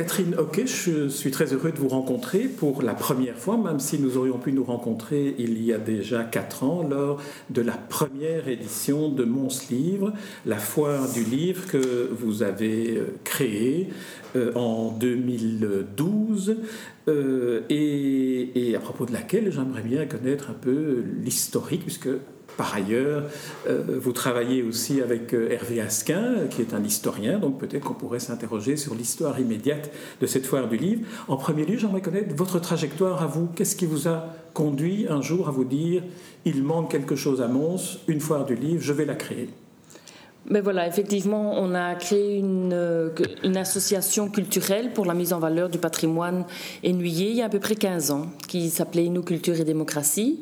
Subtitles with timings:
[0.00, 3.98] Catherine Ok, je suis très heureux de vous rencontrer pour la première fois, même si
[3.98, 8.48] nous aurions pu nous rencontrer il y a déjà quatre ans lors de la première
[8.48, 10.14] édition de Mons Livre,
[10.46, 13.90] la foire du livre que vous avez euh, créée
[14.36, 16.56] euh, en 2012
[17.08, 22.08] euh, et, et, à propos de laquelle j'aimerais bien connaître un peu l'historique puisque
[22.60, 23.22] par ailleurs,
[23.66, 27.94] euh, vous travaillez aussi avec euh, Hervé Asquin, qui est un historien, donc peut-être qu'on
[27.94, 31.00] pourrait s'interroger sur l'histoire immédiate de cette foire du livre.
[31.28, 33.48] En premier lieu, j'aimerais connaître votre trajectoire à vous.
[33.56, 36.02] Qu'est-ce qui vous a conduit un jour à vous dire
[36.44, 39.48] il manque quelque chose à Mons, une foire du livre, je vais la créer
[40.46, 43.10] mais voilà, effectivement, on a créé une, euh,
[43.44, 46.46] une, association culturelle pour la mise en valeur du patrimoine
[46.84, 50.40] ennuyé il y a à peu près 15 ans, qui s'appelait Nous Culture et Démocratie.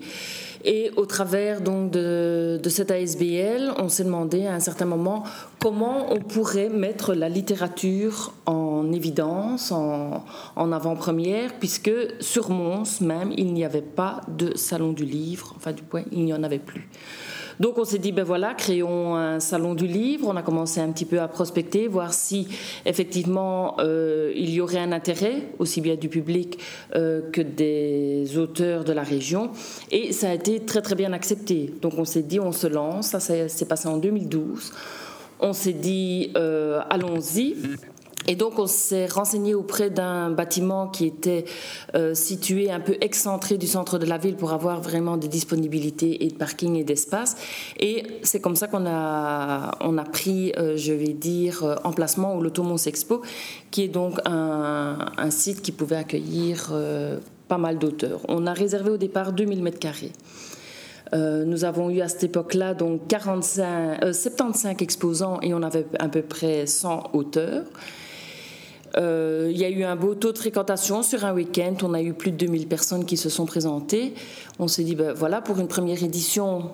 [0.65, 5.25] Et au travers donc de, cette ASBL, on s'est demandé à un certain moment
[5.61, 10.25] comment on pourrait mettre la littérature en évidence, en,
[10.57, 15.73] en avant-première, puisque sur Mons même, il n'y avait pas de salon du livre, enfin
[15.73, 16.89] du point, il n'y en avait plus.
[17.61, 20.29] Donc on s'est dit, ben voilà, créons un salon du livre.
[20.29, 22.49] On a commencé un petit peu à prospecter, voir si
[22.87, 26.59] effectivement euh, il y aurait un intérêt, aussi bien du public
[26.95, 29.51] euh, que des auteurs de la région.
[29.91, 31.73] Et ça a été très très bien accepté.
[31.83, 33.09] Donc on s'est dit, on se lance.
[33.09, 34.73] Ça s'est passé en 2012.
[35.41, 37.57] On s'est dit, euh, allons-y.
[38.29, 41.47] Et donc on s'est renseigné auprès d'un bâtiment qui était
[41.95, 46.25] euh, situé un peu excentré du centre de la ville pour avoir vraiment des disponibilités
[46.25, 47.37] et de parking et d'espace.
[47.81, 52.37] Et c'est comme ça qu'on a, on a pris, euh, je vais dire, euh, emplacement
[52.37, 53.23] au Lotomons Expo,
[53.71, 54.99] qui est donc un,
[55.31, 56.73] site qui pouvait accueillir
[57.49, 58.21] pas mal d'auteurs.
[58.29, 60.13] On a réservé au départ 2000 mètres carrés.
[61.13, 66.23] nous avons eu à cette époque-là donc 45, 75 exposants et on avait à peu
[66.23, 67.65] près 100 auteurs.
[68.97, 71.75] Euh, il y a eu un beau taux de fréquentation sur un week-end.
[71.83, 74.15] On a eu plus de 2000 personnes qui se sont présentées.
[74.59, 76.73] On s'est dit, ben, voilà, pour une première édition,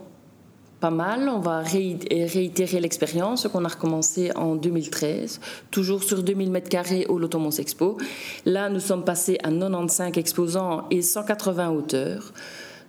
[0.80, 1.28] pas mal.
[1.28, 7.19] On va réitérer l'expérience qu'on a recommencé en 2013, toujours sur 2000 mètres carrés au
[7.19, 7.97] Lotomons Expo.
[8.44, 12.32] Là, nous sommes passés à 95 exposants et 180 auteurs.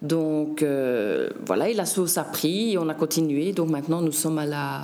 [0.06, 3.54] Donc euh, voilà, et la sauce a pris, on a continué.
[3.54, 4.82] Donc maintenant, nous sommes à la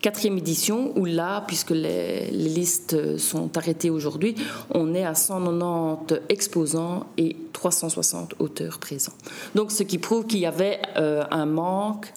[0.00, 4.36] quatrième édition où là, puisque les, listes sont arrêtées aujourd'hui,
[4.70, 9.12] on est à 190 exposants et 360 auteurs présents.
[9.54, 12.12] Donc ce qui prouve qu'il y avait euh, un manque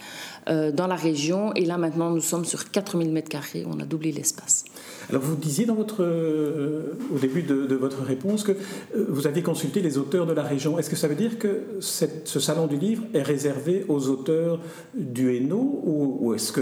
[0.49, 1.53] euh, dans la région.
[1.53, 4.65] Et là, maintenant, nous sommes sur 4000 m2, on a doublé l'espace.
[5.09, 5.67] Alors, vous disiez
[5.99, 6.81] euh,
[7.13, 10.77] au début de, votre réponse que euh, vous aviez consulté les auteurs de la région.
[10.79, 14.59] Est-ce que ça veut dire que ce salon du livre est réservé aux auteurs
[14.93, 16.61] du Hainaut ou, est-ce que,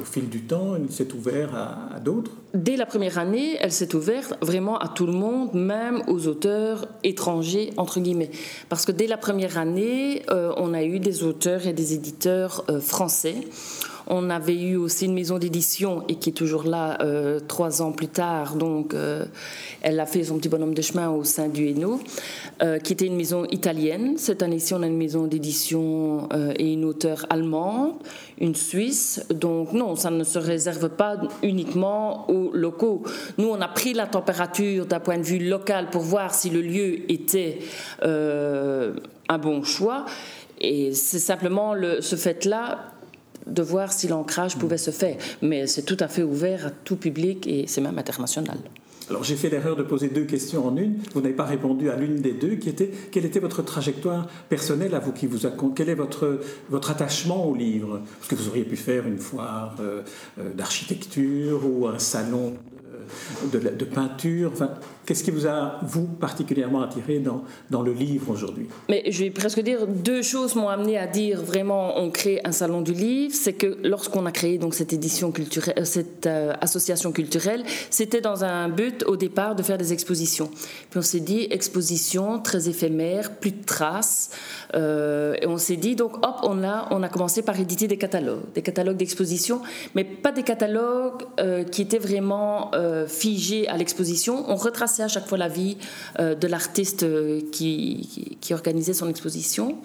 [0.00, 2.41] au fil du temps, il s'est ouvert à d'autres?
[2.54, 6.86] Dès la première année, elle s'est ouverte vraiment à tout le monde, même aux auteurs
[7.02, 8.30] étrangers, entre guillemets.
[8.68, 13.36] Parce que dès la première année, on a eu des auteurs et des éditeurs français
[14.06, 17.92] on avait eu aussi une maison d'édition et qui est toujours là euh, trois ans
[17.92, 18.56] plus tard.
[18.56, 19.24] Donc, euh,
[19.82, 22.00] elle a fait son petit bonhomme de chemin au sein du Hainaut,
[22.62, 24.14] euh, qui était une maison italienne.
[24.18, 27.92] Cette année-ci, on a une maison d'édition et une auteure allemande,
[28.38, 29.24] une suisse.
[29.30, 33.02] Donc, non, ça ne se réserve pas uniquement aux locaux.
[33.38, 36.60] Nous, on a pris la température d'un point de vue local pour voir si le
[36.60, 37.58] lieu était
[38.02, 40.06] un bon choix.
[40.60, 42.91] Et c'est simplement le, ce fait-là
[43.46, 45.16] de voir si l'ancrage pouvait se faire.
[45.40, 48.58] Mais c'est tout à fait ouvert à tout public et c'est même international.
[49.10, 50.98] Alors j'ai fait l'erreur de poser deux questions en une.
[51.12, 54.94] Vous n'avez pas répondu à l'une des deux, qui était quelle était votre trajectoire personnelle
[54.94, 58.00] à vous qui vous a, quel est votre votre attachement au livre?
[58.18, 60.02] Parce que vous auriez pu faire une foire euh,
[60.38, 62.54] euh, d'architecture ou un salon
[63.52, 64.52] de, de, peinture.
[65.04, 68.66] Qu'est-ce qui vous a, vous, particulièrement attiré dans, dans le livre aujourd'hui?
[68.88, 72.52] Mais je vais presque dire deux choses m'ont amené à dire vraiment on crée un
[72.52, 73.34] salon du livre.
[73.34, 78.20] C'est que lorsqu'on a créé donc cette édition culturelle, euh, cette euh, association culturelle, c'était
[78.20, 80.50] dans un but au départ de faire des expositions.
[80.90, 84.30] Puis on s'est dit exposition très éphémère, plus de traces.
[84.74, 87.98] Euh, et on s'est dit donc hop on a on a commencé par éditer des
[87.98, 89.62] catalogues, des catalogues d'exposition,
[89.94, 91.24] mais pas des catalogues
[91.70, 92.70] qui étaient vraiment
[93.06, 94.44] figés à l'exposition.
[94.48, 95.76] On retrace à chaque fois la vie
[96.18, 99.78] euh, de l'artiste euh, qui, qui, organisait son exposition.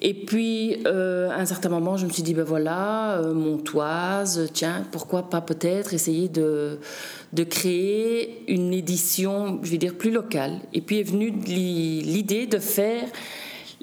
[0.00, 4.86] Et puis, euh, à un certain moment, je me suis dit, ben voilà, Montoise, tiens,
[4.92, 6.78] pourquoi pas peut-être essayer de,
[7.32, 10.60] de créer une édition, je vais dire, plus locale.
[10.72, 13.08] Et puis est venue l'idée de faire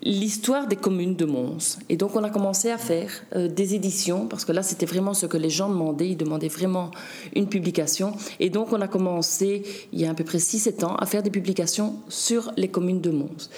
[0.04, 1.80] l'histoire des communes de Mons.
[1.90, 5.14] Et donc on a commencé à faire euh, des éditions, parce que là c'était vraiment
[5.14, 6.92] ce que les gens demandaient, ils demandaient vraiment
[7.36, 8.14] une publication.
[8.40, 9.64] Et donc on a commencé,
[9.94, 13.02] il y a à peu près 6-7 ans, à faire des publications sur les communes
[13.02, 13.50] de Mons.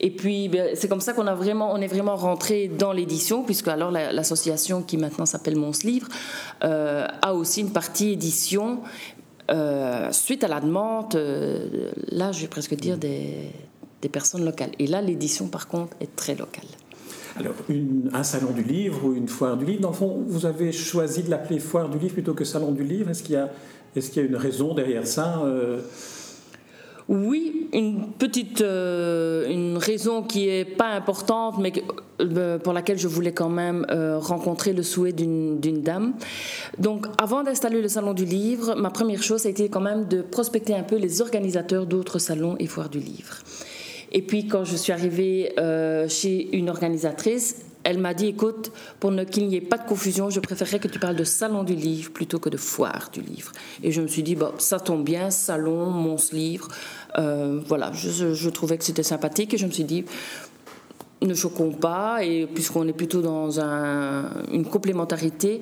[0.00, 3.42] Et puis ben, c'est comme ça qu'on a vraiment, on est vraiment rentré dans l'édition,
[3.42, 6.08] puisque alors l'association qui maintenant s'appelle Mons Livre
[6.64, 8.80] euh, a aussi une partie édition.
[9.50, 11.14] Euh, suite à la demande,
[12.10, 13.50] là je vais presque dire des,
[14.02, 14.72] des personnes locales.
[14.78, 16.66] Et là, l'édition, par contre, est très locale.
[17.36, 17.54] Alors,
[18.12, 21.22] un salon du livre ou une foire du livre, dans le fond, vous avez choisi
[21.22, 23.10] de l'appeler foire du livre plutôt que salon du livre.
[23.10, 23.50] Est-ce qu'il y, a,
[23.96, 25.80] est qu'il y a une raison derrière ça euh?
[27.08, 31.72] Oui, une petite euh, une raison qui est pas importante, mais
[32.20, 33.86] euh, pour laquelle je voulais quand même
[34.20, 36.14] rencontrer le souhait d'une dame.
[36.78, 40.22] Donc, avant d'installer le salon du livre, ma première chose a été quand même de
[40.22, 43.38] prospecter un peu les organisateurs d'autres salons et foires du livre.
[44.12, 48.70] Et puis quand je suis arrivée euh, chez une organisatrice, elle m'a dit, écoute,
[49.00, 51.74] pour qu'il n'y ait pas de confusion, je préférerais que tu parles de salon du
[51.74, 53.50] livre plutôt que de foire du livre.
[53.82, 56.68] Et je me suis dit, bon, ça tombe bien, salon, monstre livre.
[57.18, 60.04] Euh, voilà, je, trouvais que c'était sympathique et je me suis dit,
[61.22, 65.60] ne choquons pas, et puisqu'on est plutôt dans une complémentarité,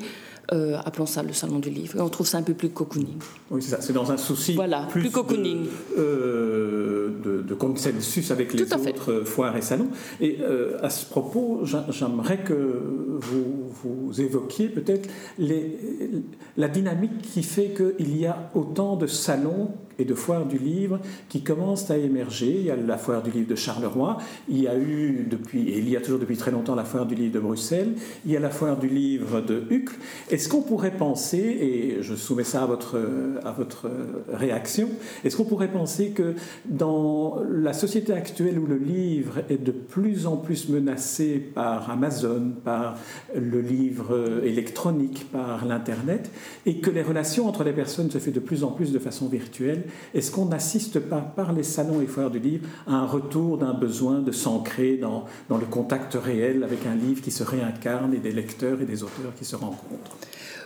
[0.52, 1.96] euh, appelons ça le salon du livre.
[1.96, 3.18] Et on trouve ça un peu plus cocooning.
[3.50, 3.80] Oui, c'est ça.
[3.80, 5.66] C'est dans un souci voilà, plus, cocooning.
[5.96, 9.88] Euh, de, de, consensus avec les autres foires et salons.
[10.20, 12.82] Et euh, à ce propos, j'aimerais que
[13.20, 15.08] vous, vous évoquiez peut-être
[15.38, 19.70] la dynamique qui fait qu'il y a autant de salons
[20.00, 20.98] et de foires du livre
[21.28, 22.56] qui commencent à émerger.
[22.58, 24.18] Il y a la foire du livre de Charleroi,
[24.48, 27.06] il y a eu depuis, et il y a toujours depuis très longtemps la foire
[27.06, 27.92] du livre de Bruxelles,
[28.24, 29.94] il y a la foire du livre de Hucle.
[30.30, 32.98] Est-ce qu'on pourrait penser, et je soumets ça à votre,
[33.44, 33.90] à votre
[34.32, 34.88] réaction,
[35.24, 40.26] est-ce qu'on pourrait penser que dans la société actuelle où le livre est de plus
[40.26, 42.98] en plus menacé par Amazon, par
[43.34, 46.30] le livre électronique, par l'Internet,
[46.64, 49.28] et que les relations entre les personnes se font de plus en plus de façon
[49.28, 53.58] virtuelle, est-ce qu'on n'assiste pas par les salons et foires du livre à un retour
[53.58, 58.14] d'un besoin de s'ancrer dans, dans le contact réel avec un livre qui se réincarne
[58.14, 60.16] et des lecteurs et des auteurs qui se rencontrent?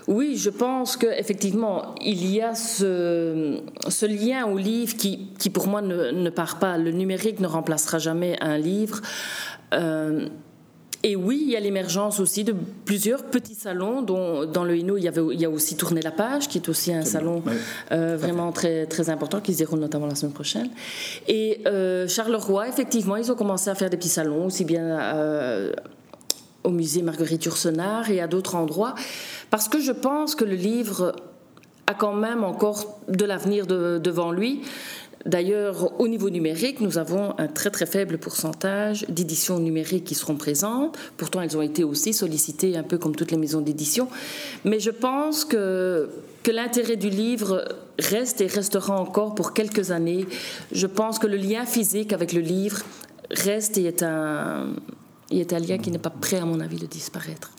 [0.07, 5.81] Oui, je pense qu'effectivement, il y a ce, lien au livre qui, qui pour moi,
[5.81, 6.77] ne, ne, part pas.
[6.77, 9.01] Le numérique ne remplacera jamais un livre.
[9.73, 10.29] Euh,
[11.05, 12.55] et oui, il y a l'émergence aussi de
[12.87, 16.01] plusieurs petits salons, dont dans le Hainaut, il y, avait, il y a aussi Tourner
[16.01, 17.43] la page, qui est aussi un salon
[17.93, 20.71] euh, vraiment très, très important, qui se déroule notamment la semaine prochaine.
[21.29, 25.73] Et euh, Charleroi, effectivement, ils ont commencé à faire des petits salons, aussi bien euh,
[26.63, 28.95] au musée Marguerite Yourcenar et à d'autres endroits,
[29.51, 31.15] parce que je pense que le livre
[31.87, 34.63] a quand même encore de l'avenir devant lui.
[35.27, 40.37] D'ailleurs, au niveau numérique, nous avons un très très faible pourcentage d'éditions numériques qui seront
[40.37, 40.99] présentes.
[41.17, 44.09] Pourtant, elles ont été aussi sollicitées un peu comme toutes les maisons d'édition.
[44.65, 46.11] Mais je pense que,
[46.43, 47.65] que l'intérêt du livre
[47.99, 50.27] reste et restera encore pour quelques années.
[50.73, 52.83] Je pense que le lien physique avec le livre
[53.31, 54.75] reste et est un,
[55.31, 57.51] est un lien qui n'est pas prêt, à mon avis, de disparaître.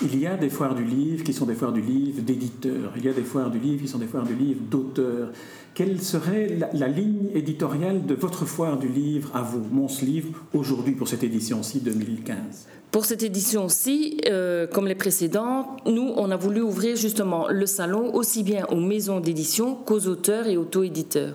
[0.00, 2.92] Il y a des foires du livre qui sont des foires du livre d'éditeurs.
[2.96, 5.32] Il y a des foires du livre qui sont des foires du livre d'auteurs.
[5.74, 10.94] Quelle serait la, ligne éditoriale de votre foire du livre à vous, Mons Livre, aujourd'hui
[10.94, 16.62] pour cette édition-ci 2015 pour cette édition-ci, euh, comme les précédentes, nous, on a voulu
[16.62, 21.34] ouvrir justement le salon aussi bien aux maisons d'édition qu'aux auteurs et auto-éditeurs.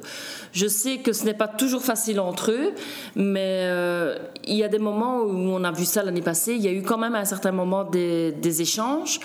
[0.51, 2.71] Je sais que ce n'est pas toujours facile entre eux,
[3.15, 6.61] mais euh, il y a des moments où on a vu ça l'année passée, il
[6.61, 9.19] y a eu quand même à un certain moment des, des échanges,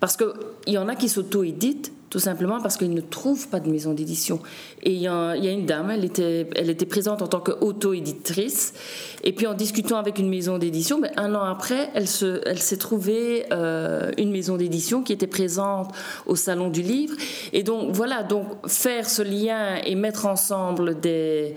[0.00, 3.70] parce qu'il y en a qui s'auto-éditent tout simplement parce qu'ils ne trouvent pas de
[3.70, 4.40] maison d'édition.
[4.82, 8.74] Et il y, a, une dame, elle était, elle était présente en tant qu'auto-éditrice,
[9.22, 12.58] et puis en discutant avec une maison d'édition, mais un an après, elle, se, elle
[12.58, 15.92] s'est trouvée euh, une maison d'édition qui était présente
[16.26, 17.14] au Salon du Livre.
[17.52, 21.54] Et donc voilà, donc faire ce lien et mettre ensemble des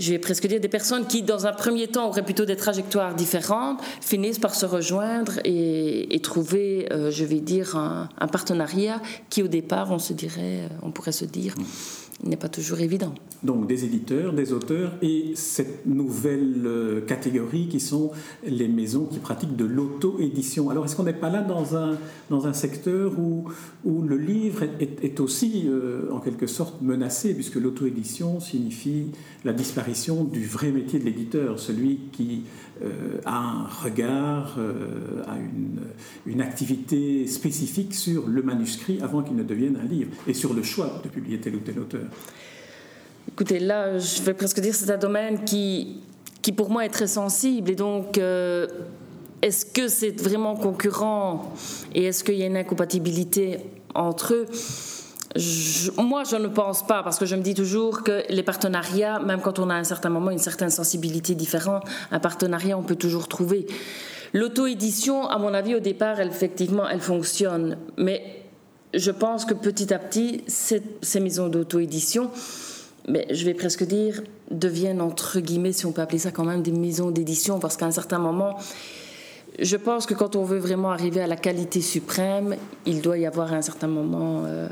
[0.00, 3.14] je vais presque dire, des personnes qui, dans un premier temps, auraient plutôt des trajectoires
[3.14, 9.42] différentes, finissent par se rejoindre et, trouver, euh, je vais dire, un, un, partenariat qui,
[9.42, 11.54] au départ, on se dirait, euh, on pourrait se dire,
[12.28, 13.14] n'est pas toujours évident.
[13.42, 18.10] Donc des éditeurs, des auteurs et cette nouvelle euh, catégorie qui sont
[18.46, 20.70] les maisons qui pratiquent de l'auto-édition.
[20.70, 21.98] Alors est-ce qu'on n'est pas là dans un,
[22.30, 23.44] dans un secteur où,
[23.84, 29.06] où le livre est, aussi euh, en quelque sorte menacé puisque l'auto-édition signifie
[29.44, 32.44] la disparition du vrai métier de l'éditeur, celui qui
[32.82, 34.58] euh, a un regard,
[35.26, 35.80] a une,
[36.26, 40.62] une activité spécifique sur le manuscrit avant qu'il ne devienne un livre et sur le
[40.62, 42.06] choix de publier tel ou tel auteur.
[43.28, 46.00] Écoutez, là, je vais presque dire c'est un domaine qui
[46.44, 47.70] qui pour moi est très sensible.
[47.70, 48.68] Et donc, euh,
[49.40, 51.54] est-ce que c'est vraiment concurrent
[51.94, 53.60] et est-ce qu'il y a une incompatibilité
[53.94, 54.46] entre eux?
[55.98, 59.40] Moi, je ne pense pas, parce que je me dis toujours que les partenariats, même
[59.40, 62.96] quand on a à un certain moment une certaine sensibilité différente, un partenariat, on peut
[62.96, 63.66] toujours trouver.
[64.32, 67.78] L'auto-édition, à mon avis, au départ, effectivement, elle fonctionne.
[67.96, 68.44] Mais
[68.92, 72.30] je pense que petit à petit, ces maisons d'auto-édition,
[73.08, 76.62] mais je vais presque dire, deviennent, entre guillemets, si on peut appeler ça quand même,
[76.62, 78.56] des maisons d'édition, parce qu'à un certain moment,
[79.58, 83.26] je pense que quand on veut vraiment arriver à la qualité suprême, il doit y
[83.26, 84.68] avoir à un certain moment euh,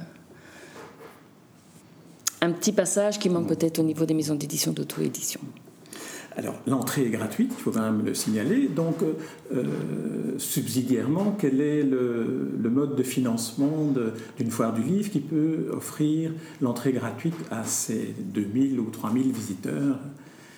[2.43, 5.41] un petit passage qui manque peut-être au niveau des maisons d'édition d'auto-édition.
[6.37, 8.67] Alors, l'entrée est gratuite, il faut quand même le signaler.
[8.67, 9.13] Donc, euh,
[9.55, 13.93] euh, subsidiairement, quel est le, le mode de financement
[14.39, 19.99] d'une foire du livre qui peut offrir l'entrée gratuite à ces 2000 ou 3000 visiteurs?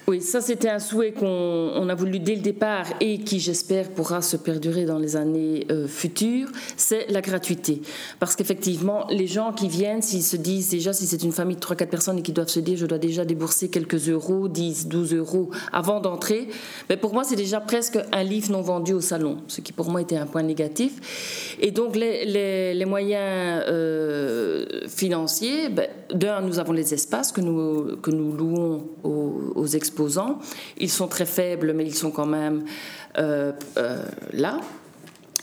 [0.06, 4.20] Oui, ça c'était un souhait qu'on a voulu dès le départ et qui j'espère pourra
[4.20, 7.80] se perdurer dans les années euh, futures, c'est la gratuité.
[8.20, 11.62] Parce qu'effectivement, les gens qui viennent, s'ils se disent déjà, si c'est une famille de
[11.62, 15.14] 3-4 personnes et qui doivent se dire je dois déjà débourser quelques euros, 10, 12
[15.14, 16.48] euros avant d'entrer,
[16.90, 19.88] mais pour moi c'est déjà presque un livre non vendu au salon, ce qui pour
[19.88, 21.56] moi était un point négatif.
[21.62, 27.96] Et donc les, les, moyens euh, financiers, ben, d'un, nous avons les espaces que nous,
[28.02, 29.93] que nous louons aux, aux exposants
[30.78, 32.64] ils sont très faibles, mais ils sont quand même
[33.18, 34.60] euh, euh, là.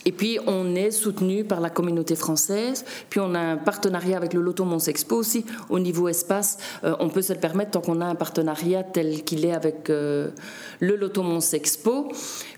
[0.06, 2.86] Et puis, on est soutenu par la communauté française.
[3.10, 5.46] Puis, on a un partenariat avec le Loto Mons Expo aussi.
[5.70, 9.24] Au niveau espace, euh, on peut se le permettre tant qu'on a un partenariat tel
[9.24, 10.34] qu'il est avec le
[10.80, 12.12] Loto Mons Expo.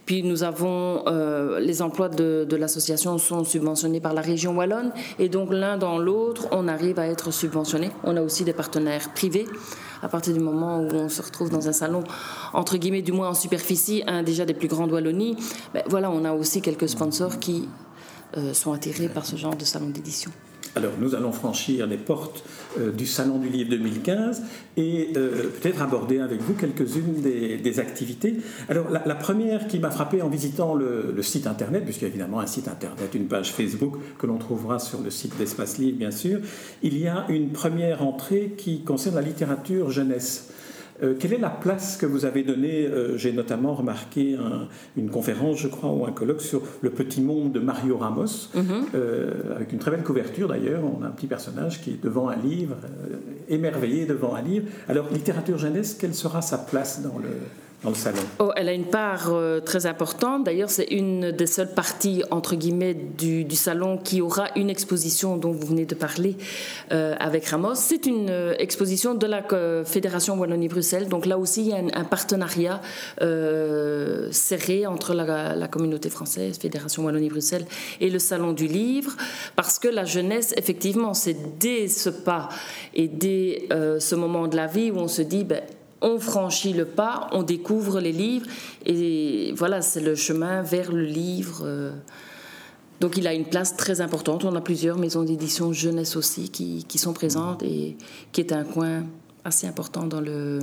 [0.05, 1.03] Puis nous avons
[1.59, 5.97] les emplois de, de l'association sont subventionnés par la région wallonne et donc l'un dans
[5.97, 7.89] l'autre, on arrive à être subventionné.
[8.03, 9.45] On a aussi des partenaires privés
[10.03, 12.03] à partir du moment où on se retrouve dans un salon,
[12.51, 15.37] entre guillemets, du moins en superficie, un déjà des plus grands de Wallonie,
[15.73, 17.67] ben voilà, on a aussi quelques sponsors qui
[18.37, 20.31] euh, sont attirés par ce genre de salon d'édition.
[20.75, 22.43] Alors, nous allons franchir les portes
[22.79, 24.41] euh, du Salon du Livre 2015
[24.75, 28.37] et euh, peut-être aborder avec vous quelques-unes des, activités.
[28.69, 32.39] Alors, la, première qui m'a frappé en visitant le, site internet, puisqu'il y a évidemment
[32.39, 36.11] un site internet, une page Facebook que l'on trouvera sur le site d'Espace Livre, bien
[36.11, 36.39] sûr,
[36.81, 40.49] il y a une première entrée qui concerne la littérature jeunesse.
[41.03, 44.37] Euh, quelle est la place que vous avez donnée euh, J'ai notamment remarqué
[44.95, 48.63] une conférence, je crois, ou un colloque sur le petit monde de Mario Ramos, mhm.
[48.95, 50.81] euh, avec une très belle couverture d'ailleurs.
[50.83, 52.75] On a un petit personnage qui est devant un livre,
[53.49, 54.67] émerveillé devant un livre.
[54.87, 57.29] Alors, littérature jeunesse, quelle sera sa place dans le,
[57.93, 60.45] salon oh, Elle a une part euh, très importante.
[60.45, 65.51] D'ailleurs, c'est une des seules parties, entre guillemets, du, salon qui aura une exposition dont
[65.51, 66.37] vous venez de parler
[66.91, 67.75] euh, avec Ramos.
[67.75, 69.43] C'est une euh, exposition de la
[69.85, 71.09] Fédération Wallonie-Bruxelles.
[71.09, 72.81] Donc là aussi, il y a un, partenariat
[74.31, 77.65] serré entre la, la, communauté française, Fédération Wallonie-Bruxelles,
[77.99, 79.11] et le Salon du Livre.
[79.55, 82.49] Parce que la jeunesse, effectivement, c'est dès ce pas
[82.93, 83.67] et dès
[83.99, 85.43] ce moment de la vie où on se dit...
[85.43, 85.61] Ben,
[86.03, 88.45] on franchit le pas, on découvre les livres,
[88.85, 91.61] et voilà, c'est le chemin vers le livre.
[91.63, 91.91] Euh.
[92.99, 94.45] Donc il a une place très importante.
[94.45, 97.97] On a plusieurs maisons d'édition jeunesse aussi qui, sont présentes et
[98.31, 99.03] qui est un coin
[99.43, 100.59] assez important dans le,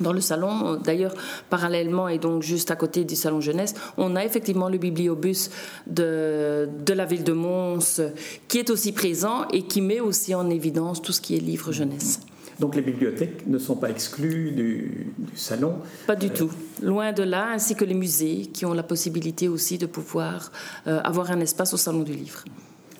[0.00, 0.76] dans le salon.
[0.82, 1.14] D'ailleurs,
[1.48, 5.50] parallèlement et donc juste à côté du salon jeunesse, on a effectivement le bibliobus
[5.86, 8.00] de, de la ville de Mons
[8.48, 11.70] qui est aussi présent et qui met aussi en évidence tout ce qui est livre
[11.70, 12.20] jeunesse.
[12.60, 15.76] Donc les bibliothèques ne sont pas exclues du, salon
[16.06, 16.50] Pas du tout.
[16.82, 20.52] Loin de là, ainsi que les musées qui ont la possibilité aussi de pouvoir
[20.86, 22.44] euh, avoir un espace au salon du livre.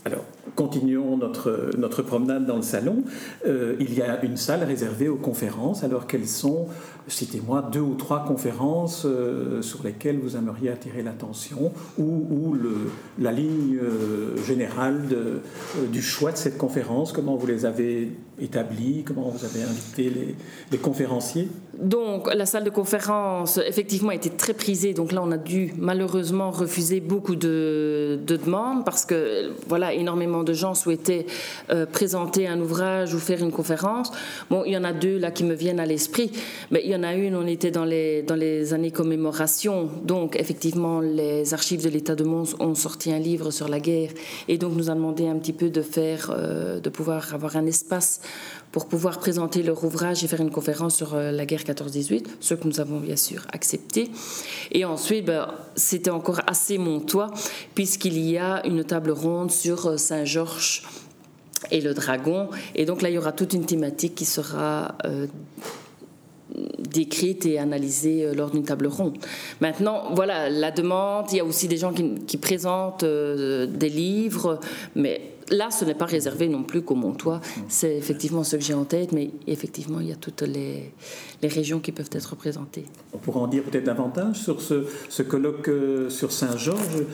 [0.07, 0.25] Alors,
[0.57, 3.05] continuons notre, notre promenade dans le salon.
[3.47, 6.69] Euh, il y a une salle réservée aux conférences, alors quelles sont
[7.11, 13.33] citez-moi deux ou trois conférences euh, sur lesquelles vous aimeriez attirer l'attention ou, le, la
[13.33, 19.03] ligne euh, générale de, euh, du choix de cette conférence, comment vous les avez établies,
[19.05, 20.13] comment vous avez invité
[20.71, 21.49] les, conférenciers?
[21.79, 26.51] Donc la salle de conférence effectivement était très prisée, donc là on a dû malheureusement
[26.51, 31.27] refuser beaucoup de, de demandes parce que voilà énormément de gens souhaitaient
[31.93, 34.11] présenter un ouvrage ou faire une conférence.
[34.51, 36.31] Bon, il y en a deux là qui me viennent à l'esprit,
[36.71, 39.91] mais il y en a une, on était dans les, dans les années commémoration.
[40.05, 44.11] Donc, effectivement, les archives de l'État de Mons ont sorti un livre sur la guerre.
[44.49, 47.67] Et donc, nous a demandé un petit peu de faire, euh, de pouvoir avoir un
[47.67, 48.21] espace
[48.73, 52.55] pour pouvoir présenter leur ouvrage et faire une conférence sur euh, la guerre 14-18, ce
[52.55, 54.11] que nous avons bien sûr accepté.
[54.71, 57.31] Et ensuite, ben, c'était encore assez montois,
[57.75, 60.85] puisqu'il y a une table ronde sur euh, Saint-Georges
[61.71, 62.49] et le dragon.
[62.75, 64.95] Et donc là, il y aura toute une thématique qui sera
[66.79, 69.19] décrites et analysées lors d'une table ronde.
[69.61, 74.59] Maintenant, voilà, la demande, il y a aussi des gens qui, présentent des livres,
[74.97, 77.41] mais là, ce n'est pas réservé non plus qu'au Montois.
[77.69, 80.93] C'est effectivement ce que j'ai en tête, mais effectivement, il y a toutes les,
[81.43, 82.85] régions qui peuvent être représentées.
[83.13, 85.71] On pourra en dire peut-être davantage sur ce, colloque
[86.09, 87.05] sur Saint-Georges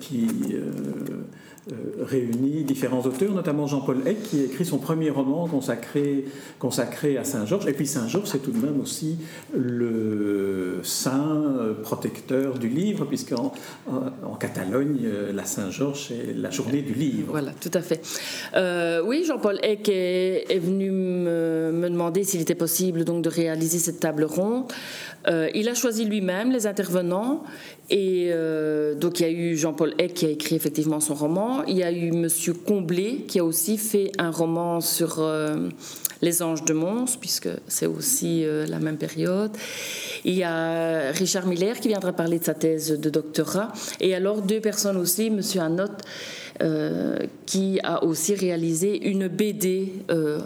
[0.00, 0.70] qui euh,
[2.00, 6.24] réunit différents auteurs, notamment Jean-Paul Eck, qui a écrit son premier roman consacré,
[6.58, 7.66] consacré à Saint-Georges.
[7.66, 9.18] Et puis Saint-Georges, c'est tout de même aussi
[9.54, 13.52] le saint euh, protecteur du livre, puisqu'en
[13.88, 17.28] en Catalogne, euh, la Saint-Georges, c'est la journée du livre.
[17.30, 18.00] Voilà, tout à fait.
[19.04, 24.00] oui, Jean-Paul Eck est, venu me, me demander s'il était possible donc de réaliser cette
[24.00, 24.64] table ronde.
[25.54, 27.44] Il a choisi lui-même les intervenants
[27.90, 31.64] et euh, donc il y a eu Jean-Paul Eck qui a écrit effectivement son roman.
[31.64, 35.70] Il y a eu Monsieur Comblé qui a aussi fait un roman sur euh,
[36.20, 39.52] les anges de Mons, puisque c'est aussi euh, la même période.
[40.24, 43.72] Il y a Richard Miller qui viendra parler de sa thèse de doctorat.
[44.00, 45.86] Et alors deux personnes aussi, Monsieur Anot euh,
[47.46, 50.38] qui a aussi réalisé une BD euh,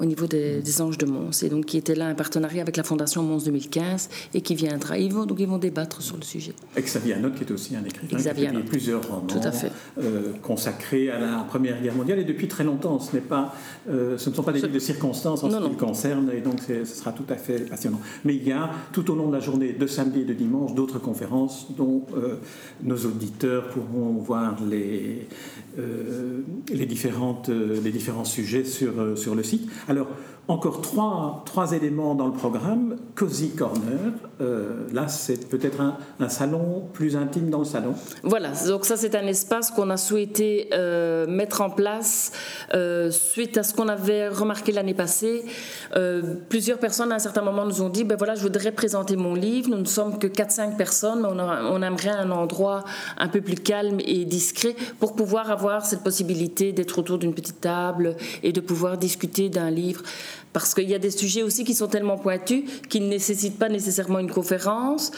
[0.00, 2.82] au niveau des, Anges de Mons, et donc qui était là un partenariat avec la
[2.82, 4.98] Fondation Mons 2015 et qui viendra.
[4.98, 6.52] Ils vont, donc ils vont débattre sur le sujet.
[6.76, 9.70] Et Xavier Anot, qui est aussi un écrivain, qui a plusieurs romans Tout à fait.
[10.00, 12.98] Euh, consacrés à la Première Guerre mondiale et depuis très longtemps.
[13.00, 13.54] Ce, pas,
[13.86, 16.60] ce ne sont pas des livres de circonstances en ce qui le concerne, et donc
[16.66, 18.00] ce sera tout à fait passionnant.
[18.24, 20.74] Mais il y a tout au long de la journée, de samedi et de dimanche,
[20.74, 22.04] d'autres conférences dont
[22.82, 25.21] nos auditeurs pourront voir les,
[25.78, 26.42] euh,
[27.48, 29.68] euh, les différents sujets sur, euh, sur le site.
[29.88, 30.08] Alors,
[30.52, 32.96] encore trois, trois éléments dans le programme.
[33.14, 37.94] Cozy Corner, euh, là c'est peut-être un, salon plus intime dans le salon.
[38.22, 42.32] Voilà, donc ça c'est un espace qu'on a souhaité euh, mettre en place
[42.74, 45.44] euh, suite à ce qu'on avait remarqué l'année passée.
[46.48, 49.34] plusieurs personnes à un certain moment nous ont dit, ben voilà, je voudrais présenter mon
[49.34, 52.84] livre, nous ne sommes que 4-5 personnes, mais on, aimerait un endroit
[53.18, 57.60] un peu plus calme et discret pour pouvoir avoir cette possibilité d'être autour d'une petite
[57.60, 60.02] table et de pouvoir discuter d'un livre
[60.52, 63.68] parce qu'il y a des sujets aussi qui sont tellement pointus qu'ils ne nécessitent pas
[63.68, 65.12] nécessairement une conférence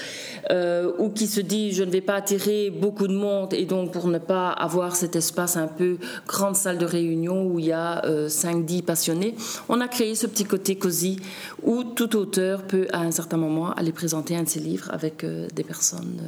[0.51, 3.93] euh, ou qui se dit je ne vais pas attirer beaucoup de monde et donc
[3.93, 7.73] pour ne pas avoir cet espace un peu grande salle de réunion où il y
[7.73, 9.35] a 5-10 euh, passionnés,
[9.69, 11.19] on a créé ce petit côté cosy
[11.63, 15.25] où tout auteur peut à un certain moment aller présenter un de ses livres avec
[15.25, 16.21] euh, des personnes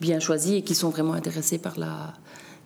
[0.00, 2.14] bien choisies et qui sont vraiment intéressées par la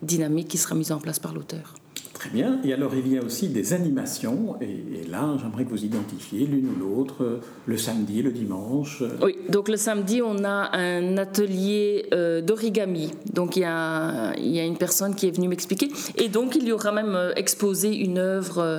[0.02, 1.74] dynamique qui sera mise en place par l'auteur.
[2.18, 2.58] Très bien.
[2.64, 4.56] Et alors, il y a aussi des animations.
[4.62, 9.02] Et, là, j'aimerais que vous identifiez l'une ou l'autre, le samedi, le dimanche.
[9.22, 13.12] Oui, donc le samedi, on a un atelier euh, d'origami.
[13.34, 15.90] Donc, il y, a, une personne qui est venue m'expliquer.
[16.16, 18.58] Et donc, il y aura même euh, exposé une œuvre.
[18.60, 18.78] Euh,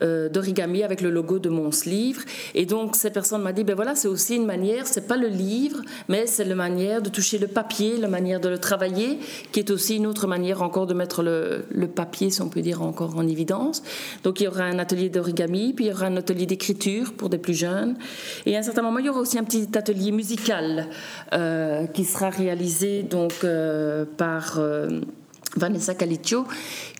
[0.00, 2.22] euh, d'origami avec le logo de mon livre.
[2.54, 5.28] Et donc cette personne m'a dit, ben voilà, c'est aussi une manière, c'est pas le
[5.28, 9.18] livre, mais c'est la manière de toucher le papier, la manière de le travailler,
[9.52, 12.62] qui est aussi une autre manière encore de mettre le, le papier, si on peut
[12.62, 13.82] dire, encore en évidence.
[14.22, 17.28] Donc il y aura un atelier d'origami, puis il y aura un atelier d'écriture pour
[17.28, 17.96] des plus jeunes.
[18.46, 20.88] Et à un certain moment, il y aura aussi un petit atelier musical
[21.32, 24.60] euh, qui sera réalisé donc euh, par
[25.56, 26.46] Vanessa Caliccio,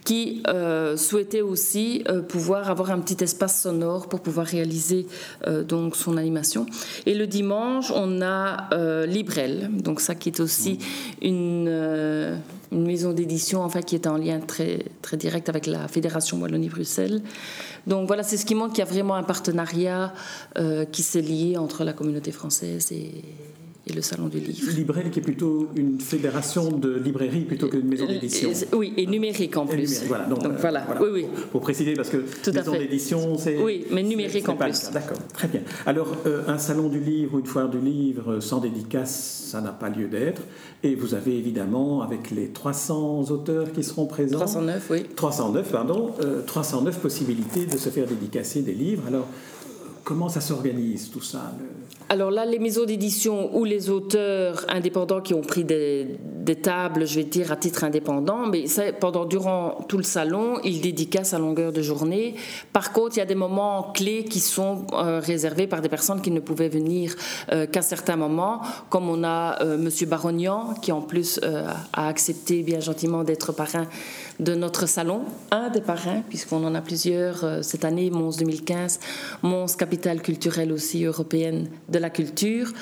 [0.04, 5.06] qui euh, souhaitait aussi euh, pouvoir avoir un petit espace sonore pour pouvoir réaliser
[5.46, 6.66] euh, donc son animation.
[7.06, 8.68] Et le dimanche, on a
[9.06, 10.78] Librel, donc ça qui est aussi
[11.20, 16.40] une, une maison d'édition enfin qui est en lien très très direct avec la Fédération
[16.40, 17.22] Wallonie-Bruxelles.
[17.86, 20.12] Donc voilà, c'est ce qui montre qu'il y a vraiment un partenariat
[20.90, 23.22] qui s'est lié entre la communauté française et
[23.94, 24.70] le Salon du Livre.
[24.72, 28.50] Librel qui est plutôt une fédération de librairies plutôt qu'une maison d'édition.
[28.72, 30.04] Oui, et numérique en plus.
[30.06, 30.86] voilà, donc, voilà.
[31.00, 31.26] Oui, oui.
[31.50, 33.58] Pour préciser, parce que Tout maison d'édition, c'est...
[33.58, 34.90] Oui, mais numérique en plus.
[34.92, 35.60] D'accord, très bien.
[35.86, 39.72] Alors, euh, un Salon du Livre ou une foire du livre sans dédicace, ça n'a
[39.72, 40.42] pas lieu d'être.
[40.82, 44.38] Et vous avez évidemment, avec les 300 auteurs qui seront présents...
[44.38, 45.04] 309, oui.
[45.14, 46.10] 309, pardon.
[46.46, 49.04] 309 euh, possibilités de se faire dédicacer des livres.
[49.08, 49.26] Alors,
[50.04, 51.52] comment ça s'organise tout ça
[52.12, 56.18] alors là, les maisons d'édition ou les auteurs indépendants qui ont pris des,
[56.50, 58.64] tables, je vais dire à titre indépendant, mais
[59.00, 62.34] pendant durant tout le salon, ils dédicacent à longueur de journée.
[62.72, 66.20] Par contre, il y a des moments clés qui sont euh, réservés par des personnes
[66.20, 67.14] qui ne pouvaient venir
[67.52, 72.62] euh, qu'à certains moments, comme on a euh, Monsieur Barognan qui en plus a accepté
[72.62, 73.86] bien gentiment d'être parrain
[74.40, 79.00] de notre salon, un des parrains, puisqu'on en a plusieurs euh, cette année, Mons 2015,
[79.42, 82.72] Mons capitale culturelle aussi européenne de la culture.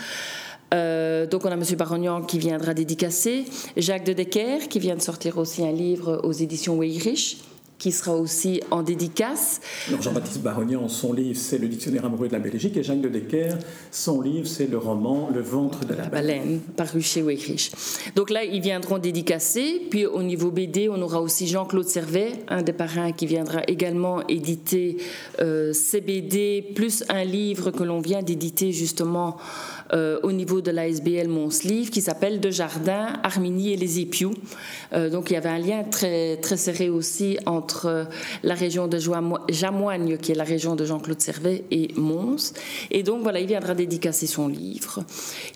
[0.73, 1.65] Euh, donc on a M.
[1.77, 3.45] Barognan qui viendra dédicacer,
[3.77, 7.39] Jacques de Decker qui vient de sortir aussi un livre aux éditions Weyrich
[7.81, 9.61] qui sera aussi en dédicace.
[10.01, 13.55] Jean-Baptiste Barognan, son livre, c'est Le dictionnaire amoureux de la Belgique, et Jacques de Decker,
[13.91, 17.73] son livre, c'est le roman Le ventre de la, baleine, paru chez Weichrich.
[18.15, 19.81] Donc là, ils viendront dédicacer.
[19.91, 24.27] Puis au niveau BD, on aura aussi Jean-Claude Servet, un des parrains, qui viendra également
[24.29, 24.99] éditer
[25.41, 29.39] euh, ses BD, plus un livre que l'on vient d'éditer justement
[29.93, 34.35] euh, au niveau de l'ASBL Monslive qui s'appelle De Jardin, Armini et les Épious.
[34.93, 38.07] Euh, donc il y avait un lien très, très serré aussi entre
[38.43, 38.99] la région de
[39.49, 42.53] Jamoigne, qui est la région de Jean-Claude Servet, et Mons.
[42.91, 45.01] Et donc voilà, il viendra dédicacer son livre.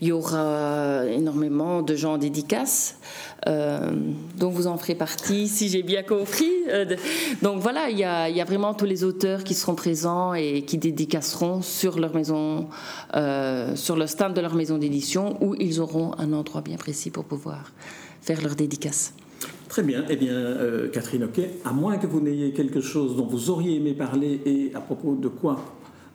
[0.00, 2.96] Il y aura énormément de gens en.
[3.46, 3.92] Euh,
[4.38, 6.50] dont vous en ferez partie, si j'ai bien compris.
[7.42, 11.60] donc voilà, il y, a, vraiment tous les auteurs qui seront présents et qui dédicaceront
[11.60, 12.68] sur leur maison,
[13.74, 17.24] sur le stand de leur maison d'édition où ils auront un endroit bien précis pour
[17.24, 17.72] pouvoir
[18.22, 19.12] faire leur dédicace.
[19.68, 20.04] Très bien.
[20.08, 23.76] Eh bien, euh, Catherine ok à moins que vous n'ayez quelque chose dont vous auriez
[23.76, 25.64] aimé parler et à propos de quoi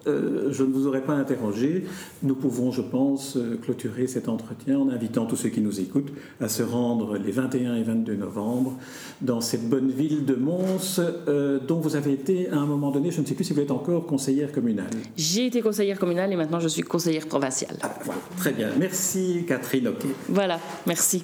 [0.07, 1.85] euh, je ne vous aurais pas interrogé.
[2.23, 6.11] Nous pouvons, je pense, euh, clôturer cet entretien en invitant tous ceux qui nous écoutent
[6.39, 8.77] à se rendre les 21 et 22 novembre
[9.21, 13.11] dans cette bonne ville de Mons, euh, dont vous avez été à un moment donné,
[13.11, 14.89] je ne sais plus si vous êtes encore conseillère communale.
[15.17, 17.77] J'ai été conseillère communale et maintenant je suis conseillère provinciale.
[17.81, 18.69] Ah, voilà, très bien.
[18.79, 19.89] Merci Catherine.
[19.89, 20.05] Ok.
[20.29, 21.23] Voilà, merci.